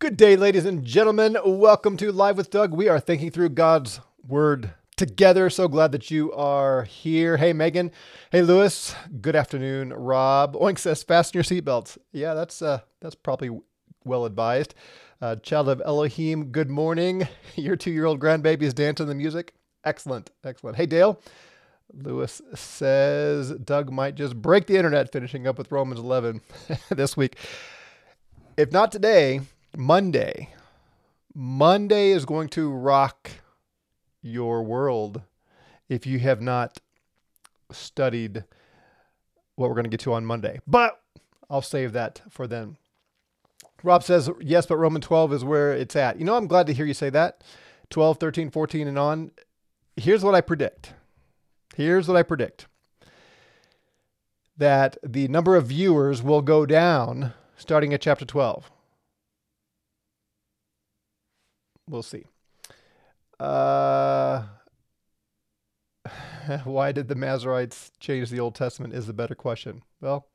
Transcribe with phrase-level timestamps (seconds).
[0.00, 1.36] Good day, ladies and gentlemen.
[1.44, 2.72] Welcome to Live with Doug.
[2.72, 5.50] We are thinking through God's Word together.
[5.50, 7.36] So glad that you are here.
[7.36, 7.92] Hey, Megan.
[8.32, 8.94] Hey, Lewis.
[9.20, 10.54] Good afternoon, Rob.
[10.54, 11.98] Oink says, fasten your seatbelts.
[12.12, 13.60] Yeah, that's uh, that's probably
[14.06, 14.74] well advised.
[15.20, 17.28] Uh, child of Elohim, good morning.
[17.56, 19.52] Your two-year-old grandbaby is dancing the music.
[19.84, 20.78] Excellent, excellent.
[20.78, 21.20] Hey, Dale.
[21.92, 26.40] Lewis says Doug might just break the internet finishing up with Romans 11
[26.88, 27.36] this week.
[28.56, 29.42] If not today,
[29.76, 30.50] Monday.
[31.34, 33.30] Monday is going to rock
[34.22, 35.22] your world
[35.88, 36.80] if you have not
[37.70, 38.44] studied
[39.56, 40.60] what we're going to get to on Monday.
[40.66, 41.00] But
[41.48, 42.76] I'll save that for then.
[43.82, 46.18] Rob says, yes, but Roman 12 is where it's at.
[46.18, 47.42] You know, I'm glad to hear you say that.
[47.90, 49.30] 12, 13, 14, and on.
[49.96, 50.94] Here's what I predict.
[51.74, 52.66] Here's what I predict
[54.56, 58.70] that the number of viewers will go down starting at chapter 12.
[61.90, 62.24] We'll see.
[63.40, 64.44] Uh,
[66.64, 68.94] why did the Masoretes change the Old Testament?
[68.94, 69.82] Is the better question.
[70.00, 70.28] Well,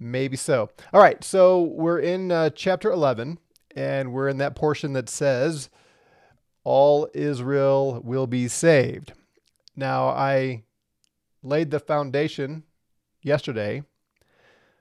[0.00, 0.70] maybe so.
[0.92, 3.38] All right, so we're in uh, chapter 11,
[3.76, 5.70] and we're in that portion that says,
[6.64, 9.12] All Israel will be saved.
[9.76, 10.64] Now, I
[11.44, 12.64] laid the foundation
[13.22, 13.84] yesterday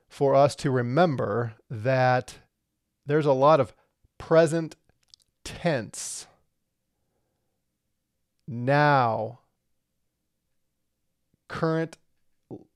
[0.10, 2.40] for us to remember that
[3.06, 3.76] there's a lot of
[4.18, 4.76] present
[5.48, 6.28] tense.
[8.48, 9.40] Now,
[11.48, 11.98] current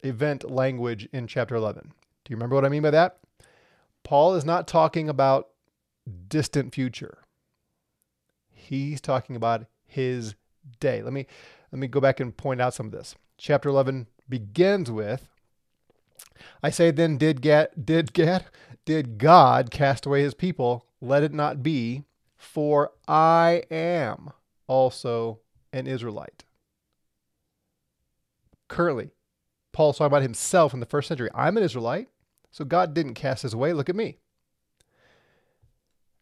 [0.03, 1.93] event language in chapter 11.
[2.23, 3.19] Do you remember what I mean by that?
[4.03, 5.49] Paul is not talking about
[6.27, 7.19] distant future.
[8.49, 10.35] He's talking about his
[10.79, 11.01] day.
[11.01, 11.27] Let me
[11.71, 13.15] let me go back and point out some of this.
[13.37, 15.27] Chapter 11 begins with
[16.63, 18.45] I say then did get did get
[18.85, 20.85] did God cast away his people?
[21.01, 22.03] Let it not be
[22.41, 24.31] for I am
[24.67, 25.39] also
[25.71, 26.43] an Israelite.
[28.67, 29.11] Currently,
[29.71, 31.29] Paul's talking about himself in the first century.
[31.35, 32.09] I'm an Israelite,
[32.49, 33.73] so God didn't cast us away.
[33.73, 34.17] Look at me.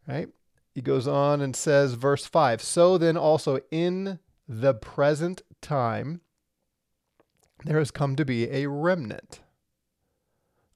[0.08, 0.28] Right?
[0.75, 6.22] He goes on and says, verse 5 So then also in the present time,
[7.63, 9.41] there has come to be a remnant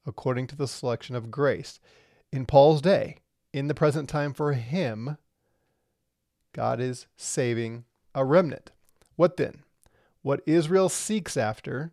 [0.06, 1.80] according to the selection of grace.
[2.32, 3.18] In Paul's day,
[3.52, 5.16] in the present time for him,
[6.54, 7.84] God is saving
[8.14, 8.70] a remnant.
[9.16, 9.62] What then?
[10.22, 11.92] What Israel seeks after,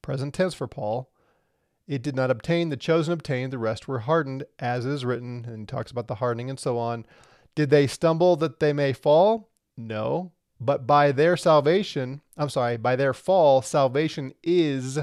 [0.00, 1.10] present tense for Paul,
[1.86, 5.68] it did not obtain, the chosen obtained, the rest were hardened, as is written, and
[5.68, 7.04] talks about the hardening and so on.
[7.54, 9.50] Did they stumble that they may fall?
[9.76, 10.32] No.
[10.60, 15.00] But by their salvation, I'm sorry, by their fall, salvation is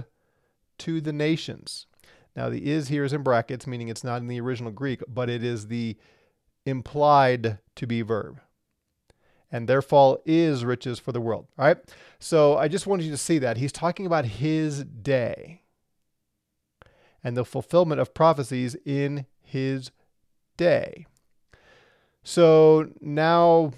[0.78, 1.88] to the nations.
[2.36, 5.30] Now, the is here is in brackets, meaning it's not in the original Greek, but
[5.30, 5.98] it is the
[6.68, 8.42] implied to be verb.
[9.52, 11.48] And their fall is riches for the world.
[11.58, 11.78] All right.
[12.20, 13.58] So I just wanted you to see that.
[13.58, 15.62] He's talking about his day
[17.24, 19.92] and the fulfillment of prophecies in his
[20.58, 21.06] day.
[22.24, 23.72] So now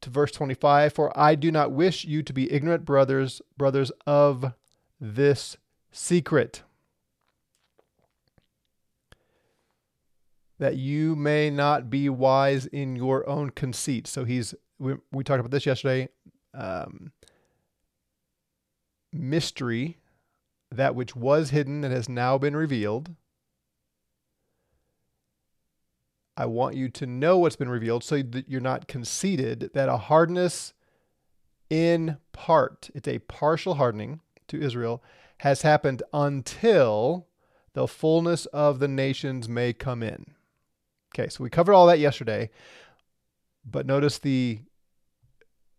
[0.00, 4.54] to verse 25 For I do not wish you to be ignorant, brothers, brothers, of
[5.00, 5.56] this
[5.92, 6.62] secret
[10.60, 14.06] that you may not be wise in your own conceit.
[14.06, 16.10] So he's we, we talked about this yesterday.
[16.54, 17.12] Um,
[19.10, 19.96] mystery,
[20.70, 23.10] that which was hidden and has now been revealed.
[26.36, 29.96] I want you to know what's been revealed so that you're not conceited, that a
[29.96, 30.74] hardness
[31.70, 35.02] in part, it's a partial hardening to Israel,
[35.38, 37.26] has happened until
[37.72, 40.34] the fullness of the nations may come in.
[41.14, 42.50] Okay, so we covered all that yesterday,
[43.64, 44.60] but notice the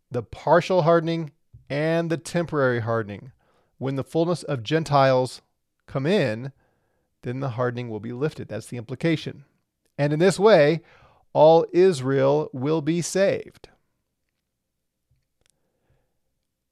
[0.10, 1.32] the partial hardening
[1.70, 3.32] and the temporary hardening.
[3.78, 5.42] When the fullness of Gentiles
[5.88, 6.52] come in,
[7.24, 8.50] then the hardening will be lifted.
[8.50, 9.46] That's the implication.
[9.98, 10.82] And in this way,
[11.34, 13.70] all Israel will be saved.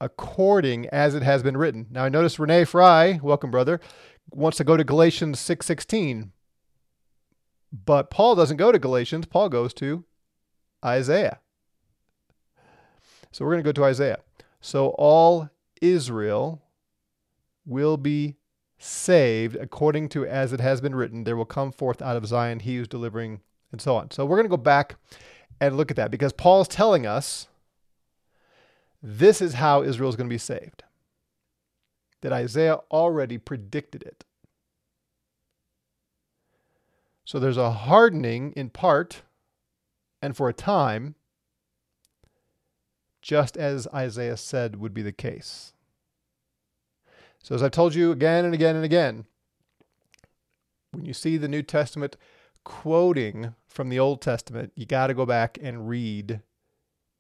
[0.02, 1.88] According as it has been written.
[1.92, 3.80] Now I notice Renee Fry, welcome brother,
[4.32, 6.32] wants to go to Galatians 6:16.
[7.72, 10.04] But Paul doesn't go to Galatians, Paul goes to
[10.84, 11.40] Isaiah.
[13.32, 14.20] So we're going to go to Isaiah.
[14.60, 15.50] So all
[15.82, 16.64] Israel
[17.66, 18.36] will be
[18.80, 21.24] saved according to as it has been written.
[21.24, 23.42] There will come forth out of Zion he who's delivering,
[23.72, 24.10] and so on.
[24.12, 24.96] So we're going to go back
[25.62, 27.48] and look at that because Paul's telling us
[29.04, 30.84] this is how Israel is going to be saved.
[32.22, 34.26] That Isaiah already predicted it.
[37.30, 39.22] So there's a hardening in part
[40.20, 41.14] and for a time,
[43.22, 45.74] just as Isaiah said would be the case.
[47.44, 49.26] So, as I've told you again and again and again,
[50.90, 52.18] when you see the New Testament
[52.64, 56.42] quoting from the Old Testament, you got to go back and read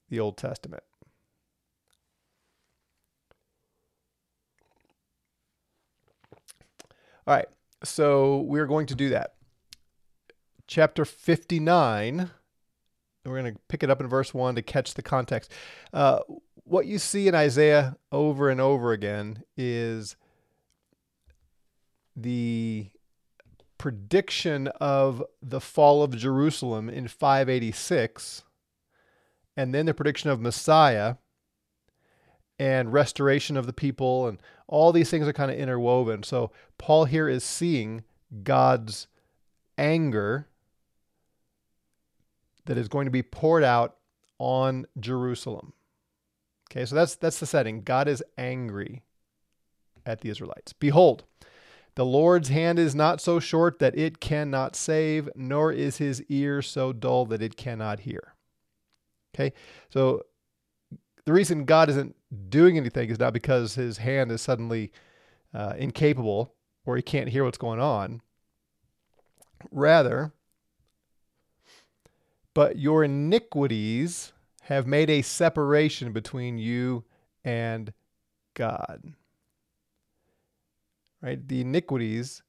[0.10, 0.82] the Old Testament.
[7.28, 7.48] All right,
[7.84, 9.36] so we're going to do that.
[10.70, 12.30] Chapter 59,
[13.26, 15.52] we're going to pick it up in verse 1 to catch the context.
[15.92, 16.20] Uh,
[16.64, 20.16] what you see in Isaiah over and over again is
[22.16, 22.92] the
[23.80, 28.44] prediction of the fall of Jerusalem in 586,
[29.58, 31.16] and then the prediction of Messiah
[32.60, 36.22] and restoration of the people, and all these things are kind of interwoven.
[36.22, 38.04] So, Paul here is seeing
[38.44, 39.08] God's
[39.76, 40.46] anger
[42.70, 43.96] that is going to be poured out
[44.38, 45.74] on Jerusalem.
[46.70, 47.82] Okay, so that's that's the setting.
[47.82, 49.02] God is angry
[50.06, 50.72] at the Israelites.
[50.72, 51.24] Behold,
[51.96, 56.62] the Lord's hand is not so short that it cannot save, nor is his ear
[56.62, 58.36] so dull that it cannot hear.
[59.34, 59.52] Okay,
[59.90, 60.22] so
[61.26, 62.16] the reason God isn't
[62.50, 64.92] doing anything is not because his hand is suddenly
[65.56, 66.54] uh, incapable
[66.86, 68.22] or he can't hear what's going on.
[69.72, 70.34] Rather,
[72.60, 74.34] but your iniquities
[74.64, 77.06] have made a separation between you
[77.46, 77.94] and
[78.54, 79.14] God.
[81.22, 81.48] Right?
[81.48, 82.44] The iniquities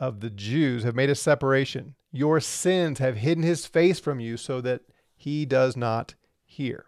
[0.00, 1.94] of the Jews have made a separation.
[2.10, 4.80] Your sins have hidden his face from you so that
[5.14, 6.86] he does not hear.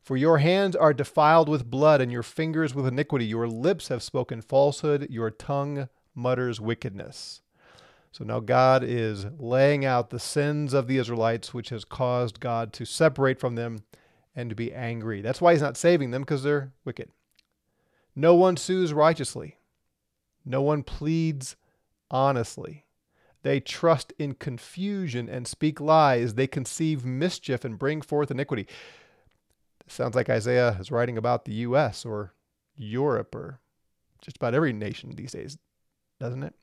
[0.00, 3.26] For your hands are defiled with blood, and your fingers with iniquity.
[3.26, 7.42] Your lips have spoken falsehood, your tongue mutters wickedness.
[8.12, 12.72] So now God is laying out the sins of the Israelites, which has caused God
[12.74, 13.84] to separate from them
[14.36, 15.22] and to be angry.
[15.22, 17.10] That's why he's not saving them, because they're wicked.
[18.14, 19.56] No one sues righteously,
[20.44, 21.56] no one pleads
[22.10, 22.84] honestly.
[23.42, 26.34] They trust in confusion and speak lies.
[26.34, 28.68] They conceive mischief and bring forth iniquity.
[29.88, 32.04] Sounds like Isaiah is writing about the U.S.
[32.04, 32.34] or
[32.76, 33.58] Europe or
[34.20, 35.58] just about every nation these days,
[36.20, 36.54] doesn't it?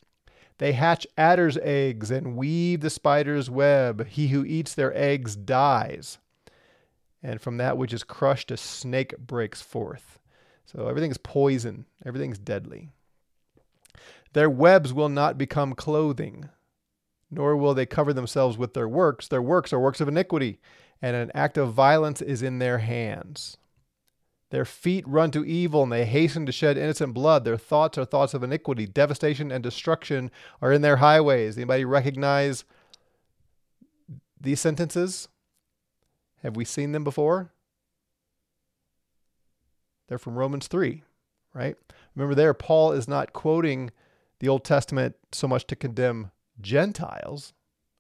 [0.60, 4.08] They hatch adder's eggs and weave the spider's web.
[4.08, 6.20] He who eats their eggs dies.
[7.24, 10.20] And from that which is crushed, a snake breaks forth.
[10.66, 12.90] So everything's poison, everything's deadly.
[14.34, 16.50] Their webs will not become clothing,
[17.32, 19.28] nor will they cover themselves with their works.
[19.28, 20.60] Their works are works of iniquity,
[21.02, 23.58] and an act of violence is in their hands.
[24.50, 27.46] Their feet run to evil, and they hasten to shed innocent blood.
[27.46, 28.88] Their thoughts are thoughts of iniquity.
[28.88, 30.32] Devastation and destruction
[30.62, 31.56] are in their highways.
[31.56, 32.64] Anybody recognize
[34.42, 35.28] these sentences?
[36.42, 37.52] Have we seen them before?
[40.08, 41.04] They're from Romans 3,
[41.54, 41.76] right?
[42.16, 43.92] Remember, there, Paul is not quoting
[44.40, 47.54] the Old Testament so much to condemn Gentiles,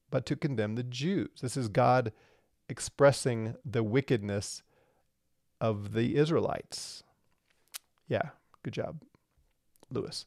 [0.09, 1.29] but to condemn the Jews.
[1.41, 2.11] This is God
[2.67, 4.63] expressing the wickedness
[5.61, 7.03] of the Israelites.
[8.07, 8.29] Yeah,
[8.63, 9.01] good job,
[9.91, 10.25] Lewis.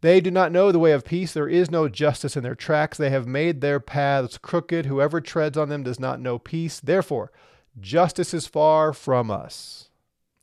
[0.00, 1.32] They do not know the way of peace.
[1.32, 2.98] There is no justice in their tracks.
[2.98, 4.86] They have made their paths crooked.
[4.86, 6.78] Whoever treads on them does not know peace.
[6.78, 7.32] Therefore,
[7.80, 9.90] justice is far from us.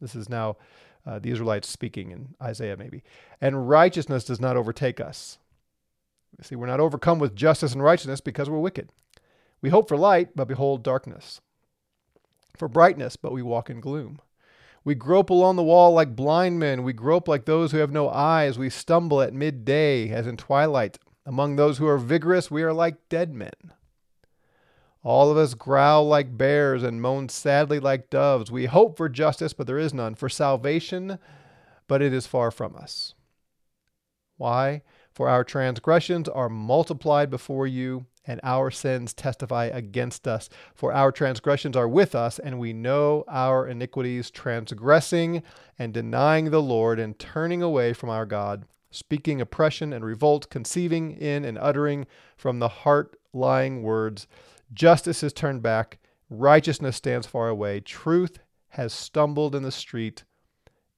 [0.02, 0.58] This is now
[1.06, 3.04] uh, the Israelites speaking in Isaiah, maybe.
[3.40, 5.38] And righteousness does not overtake us.
[6.42, 8.90] See, we're not overcome with justice and righteousness because we're wicked.
[9.62, 11.40] We hope for light, but behold darkness.
[12.58, 14.20] For brightness, but we walk in gloom.
[14.84, 16.84] We grope along the wall like blind men.
[16.84, 18.60] We grope like those who have no eyes.
[18.60, 21.00] We stumble at midday, as in twilight.
[21.26, 23.74] Among those who are vigorous, we are like dead men.
[25.04, 28.52] All of us growl like bears and moan sadly like doves.
[28.52, 30.16] We hope for justice, but there is none.
[30.16, 31.20] For salvation,
[31.88, 33.16] but it is far from us.
[34.38, 34.84] Why?
[35.12, 40.50] For our transgressions are multiplied before you, and our sins testify against us.
[40.74, 45.44] For our transgressions are with us, and we know our iniquities, transgressing
[45.78, 51.12] and denying the Lord, and turning away from our God, speaking oppression and revolt, conceiving
[51.12, 54.28] in and uttering from the heart lying words.
[54.74, 58.40] Justice is turned back, righteousness stands far away, truth
[58.70, 60.24] has stumbled in the street,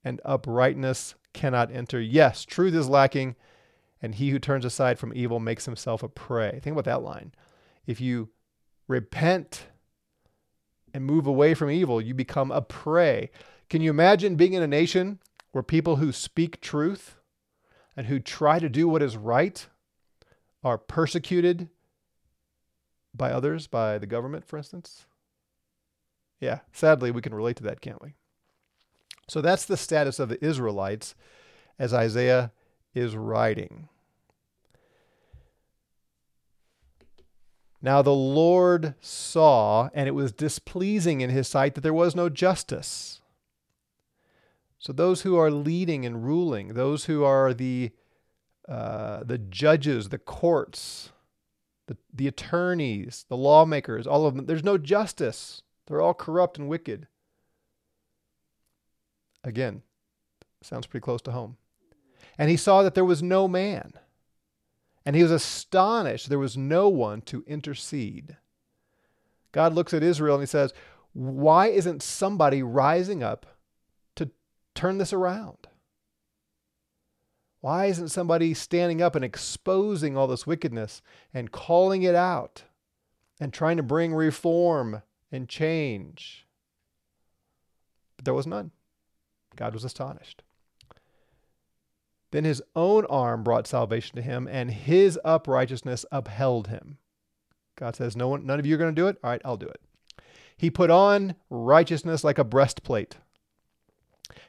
[0.04, 2.00] and uprightness cannot enter.
[2.00, 3.36] Yes, truth is lacking
[4.02, 6.60] and he who turns aside from evil makes himself a prey.
[6.62, 7.32] Think about that line.
[7.86, 8.30] If you
[8.88, 9.68] repent
[10.94, 13.30] and move away from evil, you become a prey.
[13.70, 15.20] Can you imagine being in a nation
[15.52, 17.16] where people who speak truth
[17.96, 19.68] and who try to do what is right
[20.64, 21.70] are persecuted,
[23.16, 25.06] by others, by the government, for instance?
[26.40, 28.14] Yeah, sadly, we can relate to that, can't we?
[29.28, 31.16] So that's the status of the Israelites
[31.80, 32.52] as Isaiah
[32.98, 33.90] is writing.
[37.82, 42.28] Now the Lord saw, and it was displeasing in his sight that there was no
[42.28, 43.22] justice.
[44.80, 47.92] So those who are leading and ruling, those who are the
[48.68, 51.12] uh, the judges, the courts,
[51.88, 55.62] the, the attorneys, the lawmakers, all of them, there's no justice.
[55.86, 57.08] They're all corrupt and wicked.
[59.46, 59.84] Again,
[60.62, 61.56] sounds pretty close to home.
[62.38, 63.94] And he saw that there was no man.
[65.06, 68.38] And he was astonished there was no one to intercede.
[69.52, 70.74] God looks at Israel and he says,
[71.14, 73.46] Why isn't somebody rising up
[74.16, 74.30] to
[74.76, 75.68] turn this around?
[77.62, 81.02] Why isn't somebody standing up and exposing all this wickedness
[81.34, 82.64] and calling it out
[83.40, 85.02] and trying to bring reform
[85.32, 86.46] and change?
[88.16, 88.72] But there was none.
[89.56, 90.44] God was astonished.
[92.32, 96.98] Then his own arm brought salvation to him, and his uprightness upheld him.
[97.78, 99.18] God says, No one, none of you are going to do it?
[99.24, 99.82] All right, I'll do it.
[100.58, 103.18] He put on righteousness like a breastplate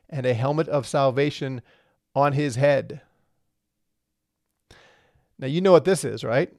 [0.09, 1.61] and a helmet of salvation
[2.15, 3.03] on his head.
[5.39, 6.53] Now, you know what this is, right?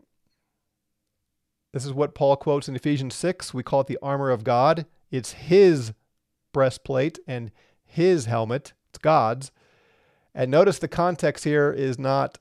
[1.74, 3.54] This is what Paul quotes in Ephesians 6.
[3.54, 4.86] We call it the armor of God.
[5.12, 5.94] It's his
[6.54, 7.52] breastplate and
[7.86, 9.52] his helmet, it's God's.
[10.34, 12.38] And notice the context here is not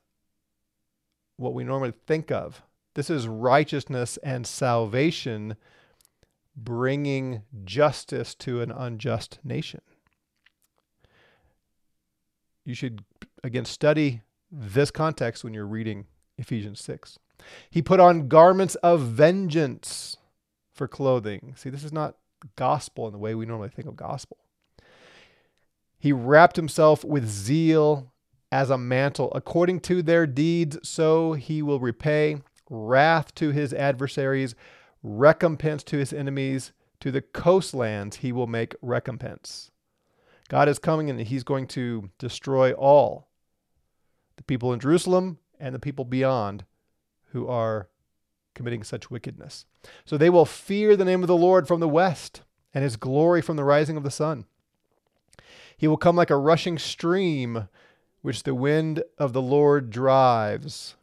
[1.37, 2.63] what we normally think of.
[2.95, 5.57] This is righteousness and salvation
[6.57, 9.81] bringing justice to an unjust nation.
[12.65, 13.05] You should,
[13.43, 17.19] again, study this context when you're reading Ephesians 6.
[17.71, 20.17] He put on garments of vengeance
[20.73, 21.55] for clothing.
[21.57, 22.17] See, this is not
[22.57, 24.39] gospel in the way we normally think of gospel.
[25.99, 28.13] He wrapped himself with zeal
[28.53, 29.33] as a mantle.
[29.35, 32.41] According to their deeds, so he will repay
[32.71, 34.55] wrath to his adversaries,
[35.03, 36.73] recompense to his enemies.
[37.01, 39.71] To the coastlands, he will make recompense.
[40.49, 43.29] God is coming and he's going to destroy all
[44.37, 46.65] the people in Jerusalem and the people beyond
[47.33, 47.89] who are
[48.55, 49.67] committing such wickedness.
[50.05, 52.43] So they will fear the name of the Lord from the west
[52.75, 54.47] and his glory from the rising of the sun.
[55.79, 57.69] He will come like a rushing stream,
[58.21, 60.97] which the wind of the Lord drives.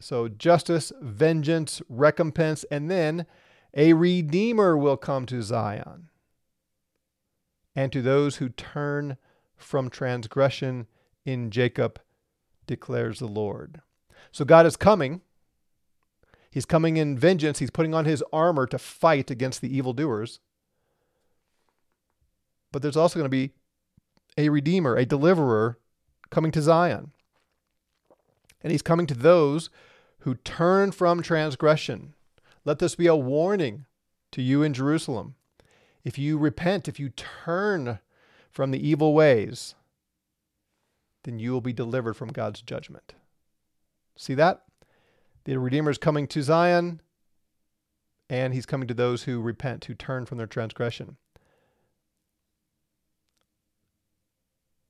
[0.00, 3.26] So, justice, vengeance, recompense, and then
[3.74, 6.08] a redeemer will come to Zion
[7.76, 9.18] and to those who turn
[9.56, 10.86] from transgression
[11.26, 12.00] in Jacob,
[12.66, 13.82] declares the Lord.
[14.32, 15.20] So, God is coming.
[16.50, 17.58] He's coming in vengeance.
[17.58, 20.40] He's putting on his armor to fight against the evildoers
[22.72, 23.52] but there's also going to be
[24.36, 25.78] a redeemer, a deliverer
[26.30, 27.12] coming to Zion.
[28.62, 29.70] And he's coming to those
[30.20, 32.14] who turn from transgression.
[32.64, 33.86] Let this be a warning
[34.32, 35.34] to you in Jerusalem.
[36.04, 37.98] If you repent, if you turn
[38.50, 39.74] from the evil ways,
[41.24, 43.14] then you will be delivered from God's judgment.
[44.16, 44.62] See that?
[45.44, 47.00] The Redeemer is coming to Zion,
[48.28, 51.16] and he's coming to those who repent, who turn from their transgression.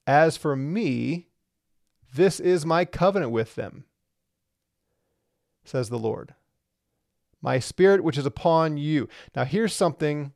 [0.09, 1.27] As for me,
[2.15, 3.85] this is my covenant with them,
[5.65, 6.35] says the Lord.
[7.43, 9.07] My spirit, which is upon you.
[9.37, 10.33] Now, here's something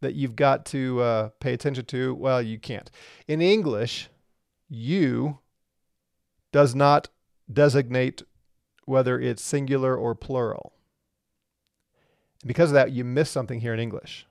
[0.00, 2.14] that you've got to uh, pay attention to.
[2.14, 2.88] Well, you can't.
[3.26, 4.08] In English,
[4.68, 5.40] you
[6.52, 7.08] does not
[7.52, 8.22] designate
[8.84, 10.72] whether it's singular or plural.
[12.42, 14.24] And because of that, you miss something here in English.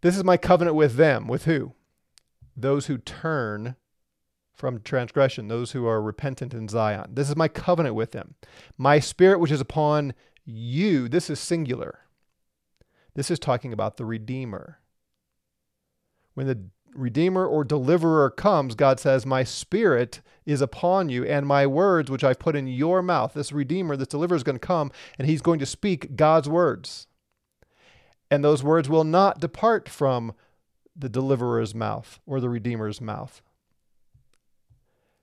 [0.00, 1.28] This is my covenant with them.
[1.28, 1.74] With who?
[2.56, 3.76] Those who turn
[4.54, 7.10] from transgression, those who are repentant in Zion.
[7.12, 8.34] This is my covenant with them.
[8.78, 12.00] My spirit, which is upon you, this is singular.
[13.14, 14.78] This is talking about the Redeemer.
[16.34, 16.60] When the
[16.94, 22.24] Redeemer or Deliverer comes, God says, My spirit is upon you, and my words, which
[22.24, 23.34] I've put in your mouth.
[23.34, 27.06] This Redeemer, this Deliverer, is going to come, and he's going to speak God's words.
[28.30, 30.34] And those words will not depart from
[30.96, 33.42] the deliverer's mouth or the redeemer's mouth,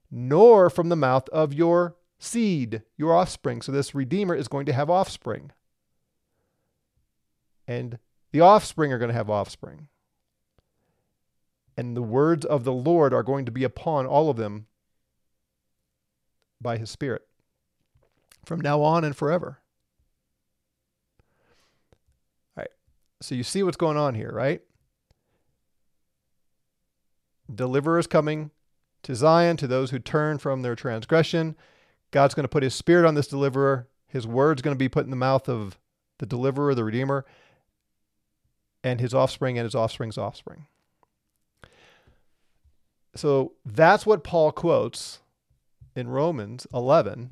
[0.09, 3.61] nor from the mouth of your seed, your offspring.
[3.61, 5.51] So this redeemer is going to have offspring.
[7.67, 7.99] And
[8.31, 9.87] the offspring are going to have offspring.
[11.77, 14.67] And the words of the Lord are going to be upon all of them
[16.59, 17.23] by his Spirit.
[18.45, 19.59] from now on and forever.
[22.57, 22.71] All right.
[23.21, 24.61] So you see what's going on here, right?
[27.53, 28.51] Deliverer is coming
[29.03, 31.55] to Zion, to those who turn from their transgression.
[32.11, 33.87] God's going to put his spirit on this deliverer.
[34.07, 35.79] His word's going to be put in the mouth of
[36.19, 37.25] the deliverer, the redeemer,
[38.83, 40.67] and his offspring and his offspring's offspring.
[43.15, 45.19] So that's what Paul quotes
[45.95, 47.31] in Romans 11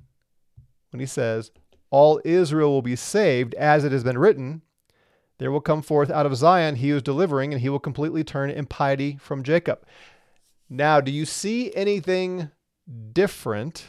[0.92, 1.52] when he says,
[1.90, 4.62] All Israel will be saved, as it has been written.
[5.40, 8.24] There will come forth out of Zion he who is delivering, and he will completely
[8.24, 9.86] turn impiety from Jacob.
[10.70, 12.52] Now, do you see anything
[13.14, 13.86] different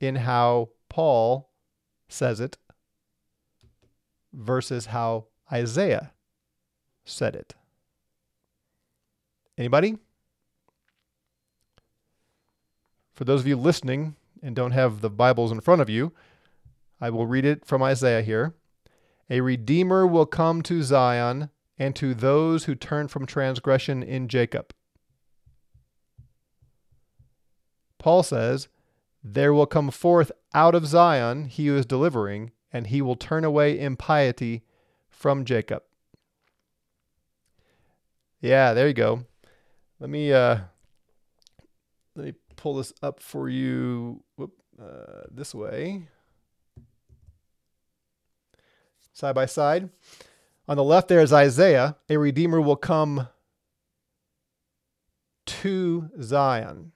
[0.00, 1.50] in how Paul
[2.08, 2.56] says it
[4.32, 6.12] versus how Isaiah
[7.04, 7.54] said it?
[9.58, 9.98] Anybody?
[13.12, 16.12] For those of you listening and don't have the Bibles in front of you,
[17.02, 18.54] I will read it from Isaiah here.
[19.30, 24.74] A redeemer will come to Zion and to those who turn from transgression in Jacob.
[27.98, 28.68] Paul says,
[29.22, 33.44] There will come forth out of Zion he who is delivering, and he will turn
[33.44, 34.64] away impiety
[35.08, 35.84] from Jacob.
[38.40, 39.26] Yeah, there you go.
[40.00, 40.58] Let me uh,
[42.16, 46.08] let me pull this up for you whoop, uh, this way.
[49.20, 49.90] Side by side.
[50.66, 51.96] On the left, there is Isaiah.
[52.08, 53.28] A redeemer will come
[55.44, 56.92] to Zion.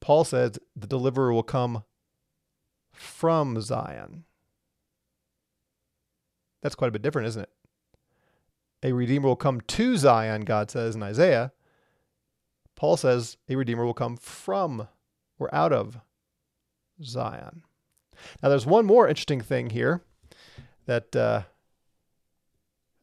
[0.00, 1.84] Paul says the deliverer will come
[2.90, 4.24] from Zion.
[6.62, 7.50] That's quite a bit different, isn't it?
[8.82, 11.52] a redeemer will come to Zion, God says in Isaiah.
[12.76, 14.88] Paul says a redeemer will come from
[15.38, 16.00] or out of
[17.02, 17.62] Zion.
[18.42, 20.02] Now, there's one more interesting thing here
[20.86, 21.42] that uh,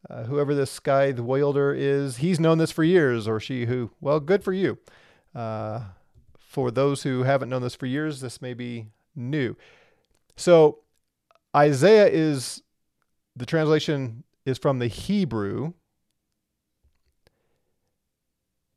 [0.08, 3.90] uh, whoever this guy, the Wilder, is, he's known this for years, or she who,
[4.00, 4.78] well, good for you.
[5.34, 5.80] Uh,
[6.38, 9.56] for those who haven't known this for years, this may be new.
[10.36, 10.80] So,
[11.54, 12.62] Isaiah is
[13.36, 15.72] the translation is from the Hebrew.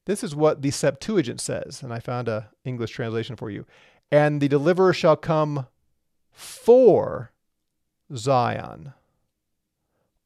[0.06, 3.66] This is what the Septuagint says, and I found a English translation for you.
[4.12, 5.68] And the deliverer shall come
[6.36, 7.32] for
[8.16, 8.94] Zion,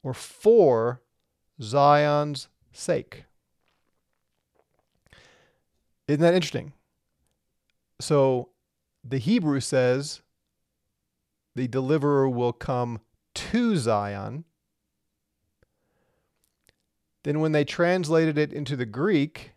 [0.02, 1.00] or for
[1.62, 3.24] Zion's sake.
[6.06, 6.72] Isn't that interesting?
[8.00, 8.48] So
[9.02, 10.20] the Hebrew says
[11.54, 13.00] the deliverer will come
[13.34, 14.44] to Zion,
[17.22, 19.52] then, when they translated it into the Greek,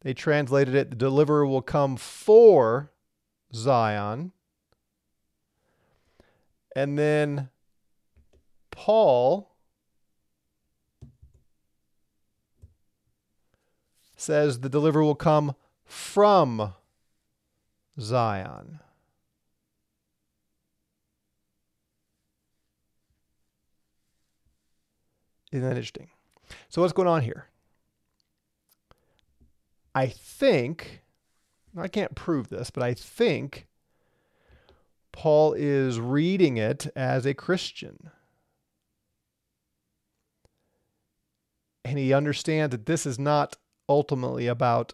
[0.00, 2.90] they translated it the deliverer will come for
[3.54, 4.32] Zion.
[6.76, 7.48] And then
[8.70, 9.56] Paul
[14.14, 15.54] says the deliverer will come
[15.86, 16.74] from
[17.98, 18.80] Zion.
[25.50, 26.10] Isn't that interesting?
[26.68, 27.46] So what's going on here?
[29.94, 31.00] I think,
[31.74, 33.66] I can't prove this, but I think
[35.16, 38.10] Paul is reading it as a Christian.
[41.84, 43.56] And he understands that this is not
[43.88, 44.92] ultimately about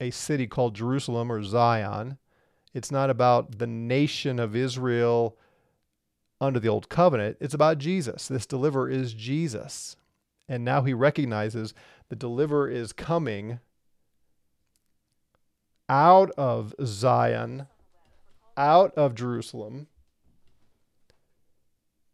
[0.00, 2.18] a city called Jerusalem or Zion.
[2.74, 5.36] It's not about the nation of Israel
[6.40, 7.36] under the old covenant.
[7.40, 8.26] It's about Jesus.
[8.26, 9.94] This deliverer is Jesus.
[10.48, 11.74] And now he recognizes
[12.08, 13.60] the deliverer is coming
[15.88, 17.68] out of Zion,
[18.56, 19.86] out of Jerusalem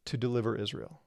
[0.05, 1.01] to deliver Israel.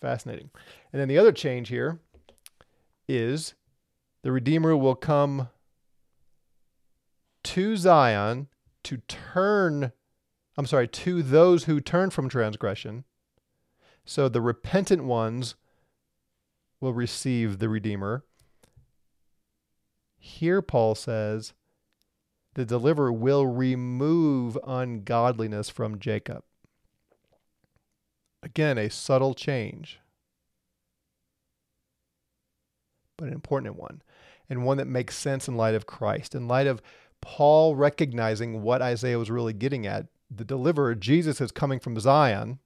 [0.00, 0.50] Fascinating.
[0.92, 2.00] And then the other change here
[3.08, 3.54] is
[4.22, 5.48] the Redeemer will come
[7.44, 8.48] to Zion
[8.84, 9.92] to turn,
[10.56, 13.04] I'm sorry, to those who turn from transgression
[14.04, 15.54] so the repentant ones
[16.80, 18.24] will receive the Redeemer.
[20.18, 21.52] Here, Paul says,
[22.54, 26.42] the deliverer will remove ungodliness from Jacob.
[28.42, 30.00] Again, a subtle change,
[33.16, 34.02] but an important one,
[34.50, 36.82] and one that makes sense in light of Christ, in light of
[37.20, 40.06] Paul recognizing what Isaiah was really getting at.
[40.28, 42.58] The deliverer, Jesus, is coming from Zion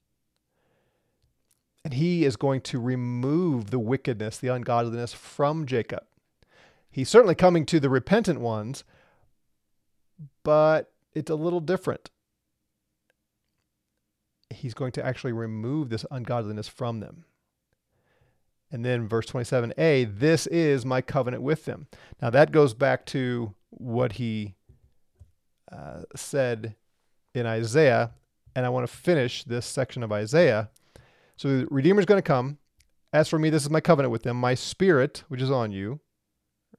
[1.87, 6.03] and he is going to remove the wickedness, the ungodliness from Jacob.
[6.91, 8.83] He's certainly coming to the repentant ones,
[10.43, 12.11] but it's a little different.
[14.51, 17.25] He's going to actually remove this ungodliness from them.
[18.71, 21.87] And then verse 27a, this is my covenant with them.
[22.21, 24.55] Now that goes back to what he
[25.71, 26.75] uh, said
[27.35, 28.13] in Isaiah.
[28.55, 30.71] And I want to finish this section of Isaiah.
[31.37, 32.59] So the Redeemer is going to come.
[33.13, 36.01] As for me, this is my covenant with them, my spirit, which is on you,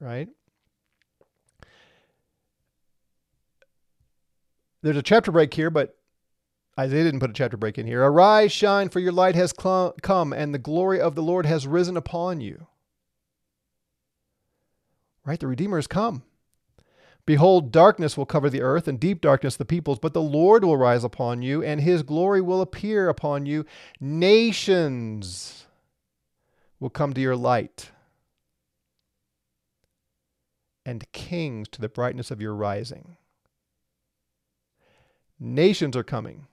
[0.00, 0.28] right?
[4.82, 5.96] There's a chapter break here, but
[6.78, 8.04] Isaiah didn't put a chapter break in here.
[8.04, 11.66] Arise, shine, for your light has cl- come, and the glory of the Lord has
[11.66, 12.68] risen upon you.
[15.24, 15.40] Right?
[15.40, 16.22] The Redeemer has come.
[17.26, 20.78] Behold, darkness will cover the earth, and deep darkness the peoples, but the Lord will
[20.78, 23.66] rise upon you, and his glory will appear upon you.
[24.00, 25.66] Nations
[26.80, 27.90] will come to your light,
[30.86, 33.16] and kings to the brightness of your rising.
[35.40, 36.46] Nations are coming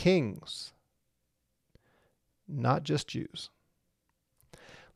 [0.00, 0.72] kings,
[2.48, 3.50] not just Jews.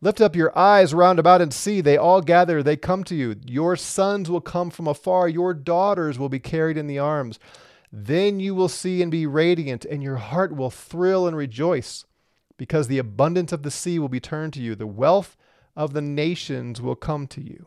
[0.01, 3.37] Lift up your eyes round about and see, they all gather, they come to you.
[3.45, 7.39] Your sons will come from afar, your daughters will be carried in the arms.
[7.93, 12.07] Then you will see and be radiant, and your heart will thrill and rejoice,
[12.57, 15.37] because the abundance of the sea will be turned to you, the wealth
[15.77, 17.67] of the nations will come to you.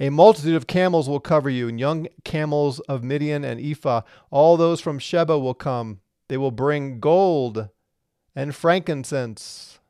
[0.00, 4.02] A multitude of camels will cover you, and young camels of Midian and Ephah.
[4.30, 6.00] All those from Sheba will come.
[6.28, 7.68] They will bring gold
[8.36, 9.80] and frankincense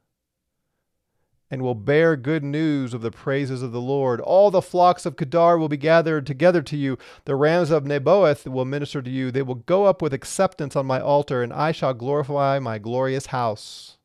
[1.50, 4.20] and will bear good news of the praises of the Lord.
[4.20, 6.98] All the flocks of Kedar will be gathered together to you.
[7.24, 9.30] The rams of Nebaioth will minister to you.
[9.30, 13.26] They will go up with acceptance on my altar, and I shall glorify my glorious
[13.26, 13.96] house,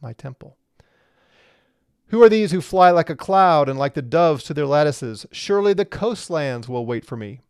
[0.00, 0.56] my temple.
[2.08, 5.26] Who are these who fly like a cloud and like the doves to their lattices?
[5.32, 7.40] Surely the coastlands will wait for me.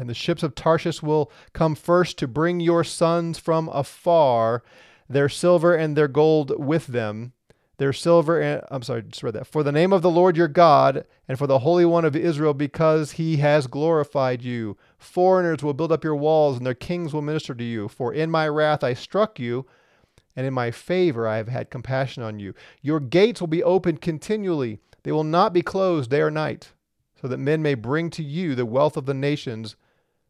[0.00, 4.64] And the ships of Tarshish will come first to bring your sons from afar,
[5.08, 7.32] their silver and their gold with them.
[7.78, 9.46] Their silver and I'm sorry, just read that.
[9.46, 12.54] For the name of the Lord your God and for the Holy One of Israel,
[12.54, 14.76] because he has glorified you.
[14.98, 17.86] Foreigners will build up your walls, and their kings will minister to you.
[17.86, 19.66] For in my wrath I struck you
[20.38, 22.54] and in my favor I have had compassion on you.
[22.80, 26.70] Your gates will be opened continually, they will not be closed day or night,
[27.20, 29.74] so that men may bring to you the wealth of the nations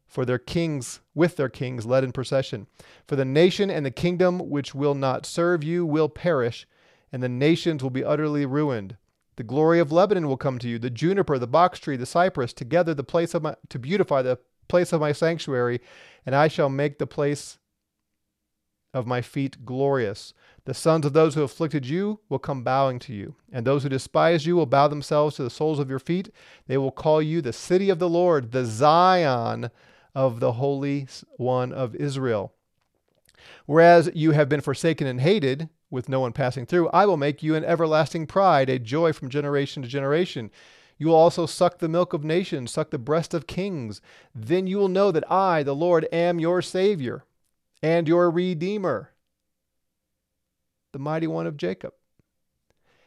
[0.07, 2.65] for their kings with their kings led in procession.
[3.05, 6.65] For the nation and the kingdom which will not serve you will perish,
[7.11, 8.97] and the nations will be utterly ruined.
[9.35, 12.51] The glory of Lebanon will come to you, the juniper, the box tree, the cypress,
[12.51, 15.81] together the place of my, to beautify the place of my sanctuary,
[16.25, 17.59] and I shall make the place
[18.93, 20.33] of my feet glorious.
[20.65, 23.89] The sons of those who afflicted you will come bowing to you, and those who
[23.89, 26.31] despise you will bow themselves to the soles of your feet.
[26.67, 29.69] They will call you the city of the Lord, the Zion
[30.15, 32.53] of the Holy One of Israel.
[33.65, 37.41] Whereas you have been forsaken and hated, with no one passing through, I will make
[37.41, 40.51] you an everlasting pride, a joy from generation to generation.
[40.97, 44.01] You will also suck the milk of nations, suck the breast of kings.
[44.35, 47.23] Then you will know that I, the Lord, am your Savior
[47.81, 49.13] and your Redeemer,
[50.91, 51.93] the mighty one of Jacob.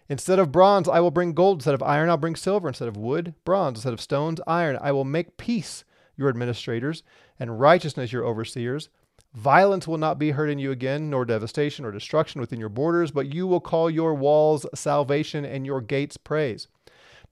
[0.09, 1.59] Instead of bronze, I will bring gold.
[1.59, 2.69] Instead of iron, I'll bring silver.
[2.69, 3.79] Instead of wood, bronze.
[3.79, 4.79] Instead of stones, iron.
[4.81, 5.85] I will make peace
[6.17, 7.03] your administrators,
[7.39, 8.89] and righteousness your overseers.
[9.35, 13.11] Violence will not be heard in you again, nor devastation or destruction within your borders,
[13.11, 16.69] but you will call your walls salvation and your gates praise.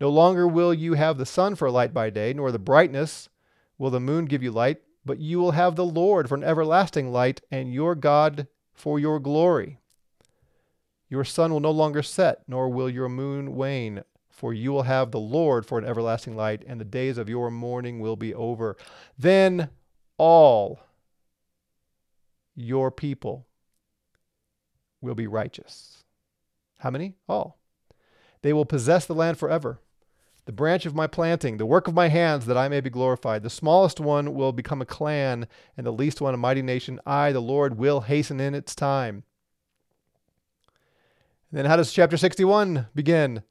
[0.00, 3.29] No longer will you have the sun for light by day, nor the brightness
[3.76, 7.10] will the moon give you light, but you will have the Lord for an everlasting
[7.10, 9.78] light, and your God for your glory.
[11.08, 15.10] Your sun will no longer set, nor will your moon wane, for you will have
[15.10, 18.76] the Lord for an everlasting light, and the days of your mourning will be over.
[19.18, 19.70] Then
[20.18, 20.80] all
[22.54, 23.46] your people
[25.00, 26.04] will be righteous.
[26.78, 27.14] How many?
[27.28, 27.58] All.
[28.42, 29.80] They will possess the land forever
[30.50, 33.44] the branch of my planting, the work of my hands, that I may be glorified.
[33.44, 36.98] The smallest one will become a clan, and the least one a mighty nation.
[37.06, 39.22] I, the Lord, will hasten in its time.
[41.52, 43.44] And then how does chapter 61 begin?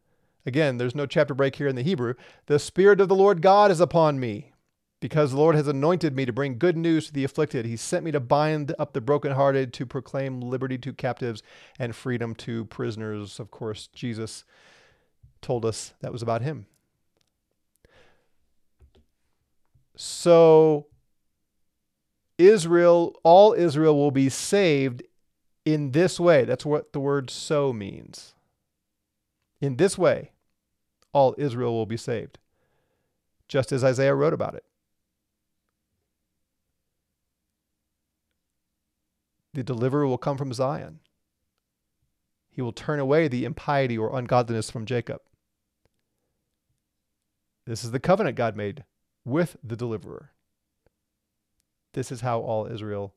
[0.46, 2.16] Again, there's no chapter break here in the Hebrew.
[2.48, 4.52] The Spirit of the Lord God is upon me,
[5.00, 7.66] because the Lord has anointed me to bring good news to the afflicted.
[7.66, 11.44] He sent me to bind up the brokenhearted, to proclaim liberty to captives
[11.80, 13.40] and freedom to prisoners.
[13.40, 14.44] Of course, Jesus
[15.42, 16.66] told us that was about him.
[20.02, 20.88] So
[22.38, 25.04] Israel, all Israel will be saved
[25.66, 28.34] In this way, that's what the word so means.
[29.60, 30.32] In this way,
[31.12, 32.40] all Israel will be saved,
[33.50, 34.64] just as Isaiah wrote about it.
[39.54, 41.02] The deliverer will come from Zion.
[42.50, 45.20] He will turn away the impiety or ungodliness from Jacob.
[47.68, 48.86] This is the covenant God made
[49.30, 50.32] with the deliverer.
[51.94, 53.14] This is how all Israel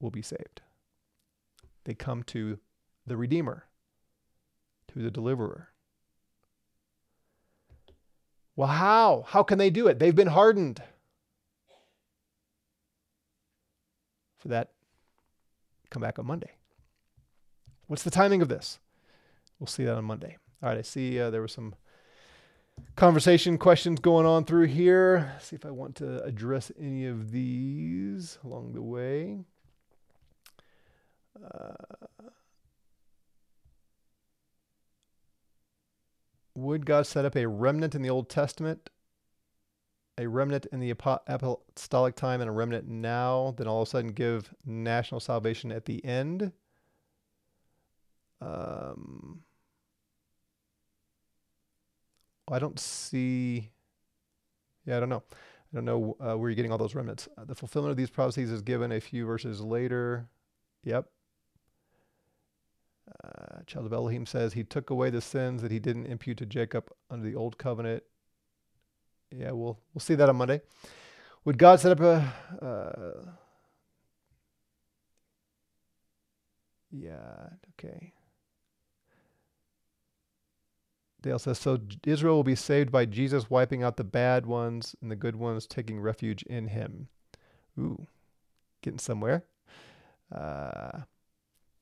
[0.00, 0.62] will be saved.
[1.84, 2.58] They come to
[3.06, 3.64] the Redeemer,
[4.92, 5.68] to the deliverer.
[8.56, 9.24] Well, how?
[9.28, 9.98] How can they do it?
[9.98, 10.82] They've been hardened.
[14.38, 14.70] For that,
[15.90, 16.52] come back on Monday.
[17.86, 18.78] What's the timing of this?
[19.58, 20.36] We'll see that on Monday.
[20.62, 21.74] All right, I see uh, there was some
[22.96, 25.30] conversation questions going on through here.
[25.34, 29.44] Let's see if I want to address any of these along the way.
[31.44, 32.06] Uh,
[36.54, 38.88] would God set up a remnant in the Old Testament,
[40.18, 44.12] a remnant in the apostolic time, and a remnant now, then all of a sudden
[44.12, 46.52] give national salvation at the end?
[48.40, 49.42] Um,
[52.50, 53.70] I don't see.
[54.86, 55.22] Yeah, I don't know.
[55.30, 57.28] I don't know uh, where you're getting all those remnants.
[57.36, 60.28] Uh, the fulfillment of these prophecies is given a few verses later.
[60.84, 61.06] Yep.
[63.24, 66.46] Uh, Child of Elohim says he took away the sins that he didn't impute to
[66.46, 68.02] Jacob under the old covenant.
[69.30, 70.60] Yeah, we'll we'll see that on Monday.
[71.44, 72.64] Would God set up a?
[72.64, 73.30] Uh,
[76.90, 77.48] yeah.
[77.72, 78.12] Okay.
[81.26, 85.10] Dale says, so Israel will be saved by Jesus wiping out the bad ones and
[85.10, 87.08] the good ones taking refuge in him.
[87.78, 88.06] Ooh,
[88.80, 89.44] getting somewhere.
[90.32, 91.00] Uh,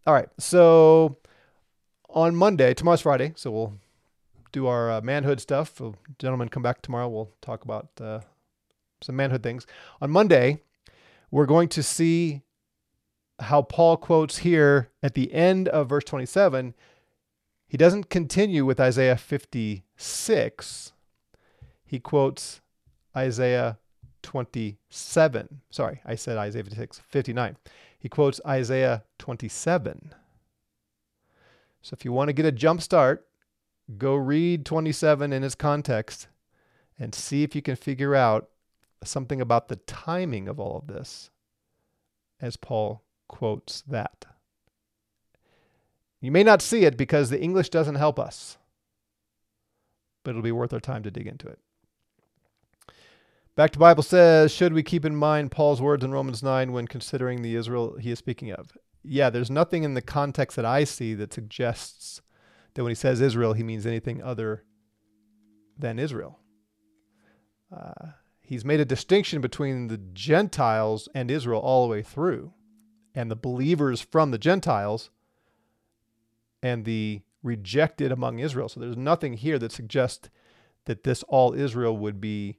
[0.07, 0.29] all right.
[0.39, 1.19] So
[2.09, 3.75] on Monday, tomorrow's Friday, so we'll
[4.51, 5.79] do our uh, manhood stuff.
[6.19, 7.09] Gentlemen, come back tomorrow.
[7.09, 8.21] We'll talk about uh,
[9.03, 9.67] some manhood things.
[10.01, 10.63] On Monday,
[11.31, 12.41] we're going to see
[13.41, 16.73] how Paul quotes here at the end of verse 27
[17.67, 20.93] he doesn't continue with Isaiah 56.
[21.85, 22.61] He quotes
[23.17, 23.79] Isaiah
[24.23, 25.61] 27.
[25.71, 27.57] Sorry, I said Isaiah 56, 59.
[27.99, 30.15] He quotes Isaiah 27.
[31.83, 33.27] So if you want to get a jump start,
[33.99, 36.29] go read 27 in its context
[36.99, 38.49] and see if you can figure out
[39.03, 41.31] something about the timing of all of this
[42.41, 44.25] as Paul quotes that.
[46.25, 48.57] You may not see it because the English doesn't help us,
[50.23, 51.59] but it'll be worth our time to dig into it.
[53.57, 56.89] Back to Bible says, should we keep in mind Paul's words in Romans 9 when
[56.89, 58.73] considering the Israel he is speaking of?
[59.03, 62.23] Yeah, there's nothing in the context that I see that suggests
[62.73, 64.65] that when he says Israel, he means anything other
[65.79, 66.39] than Israel.
[67.71, 72.55] Uh, he's made a distinction between the Gentiles and Israel all the way through,
[73.15, 75.11] and the believers from the Gentiles
[76.65, 78.71] and the rejected among Israel.
[78.71, 80.31] So there's nothing here that suggests
[80.87, 82.59] that this all Israel would be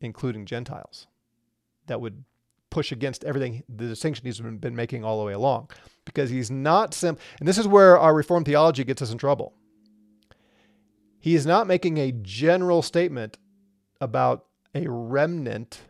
[0.00, 1.06] including Gentiles.
[1.86, 2.24] That would
[2.70, 5.70] push against everything the distinction he's been making all the way along
[6.04, 9.54] because he's not sim and this is where our reformed theology gets us in trouble
[11.18, 13.38] he is not making a general statement
[14.02, 15.80] about a remnant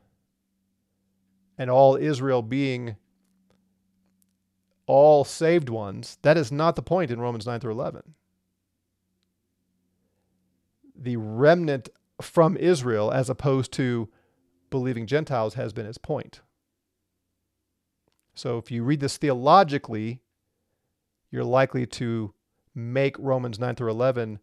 [1.58, 2.94] and all israel being
[4.88, 6.18] all saved ones.
[6.22, 8.14] That is not the point in Romans 9 through 11.
[10.96, 14.08] The remnant from Israel, as opposed to
[14.70, 16.40] believing Gentiles, has been his point.
[18.34, 20.20] So if you read this theologically,
[21.30, 22.32] you're likely to
[22.74, 24.40] make Romans 9 through 11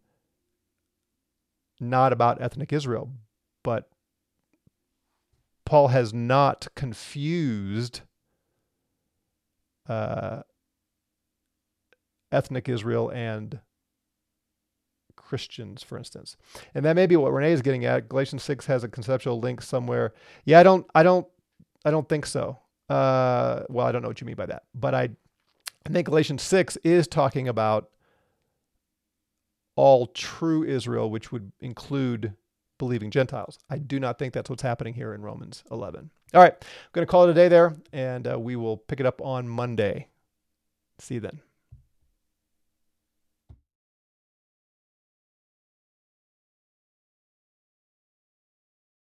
[1.78, 3.10] not about ethnic Israel,
[3.62, 3.90] but
[5.66, 8.02] Paul has not confused
[9.88, 10.42] uh,
[12.32, 13.60] ethnic Israel and
[15.16, 16.36] Christians, for instance.
[16.74, 18.08] And that may be what Renee is getting at.
[18.08, 20.14] Galatians six has a conceptual link somewhere.
[20.44, 21.26] Yeah, I don't, I don't,
[21.84, 22.58] I don't think so.
[22.88, 25.08] Uh, well, I don't know what you mean by that, but I,
[25.84, 27.90] I think Galatians six is talking about
[29.74, 32.34] all true Israel, which would include
[32.78, 33.58] believing Gentiles.
[33.70, 36.10] I do not think that's what's happening here in Romans 11.
[36.34, 38.98] All right, I'm going to call it a day there, and uh, we will pick
[38.98, 40.08] it up on Monday.
[40.98, 41.40] See you then.